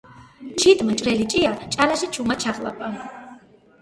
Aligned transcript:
ჩიტმა 0.61 0.95
ჭრელი 1.01 1.27
ჭია 1.33 1.51
ჭალაში 1.77 2.09
ჩუმად 2.17 2.45
ჩაყლაპა. 2.47 2.93